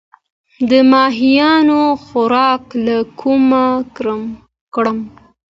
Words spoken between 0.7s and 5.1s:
ماهیانو خوراک له کومه کړم؟